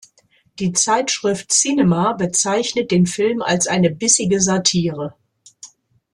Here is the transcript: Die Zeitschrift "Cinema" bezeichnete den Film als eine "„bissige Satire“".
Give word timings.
Die 0.57 0.71
Zeitschrift 0.73 1.51
"Cinema" 1.51 2.13
bezeichnete 2.13 2.87
den 2.95 3.05
Film 3.05 3.43
als 3.43 3.67
eine 3.67 3.91
"„bissige 3.91 4.41
Satire“". 4.41 5.13